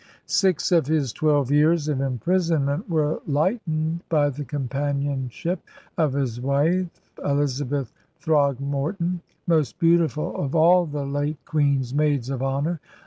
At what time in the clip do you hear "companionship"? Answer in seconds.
4.43-5.59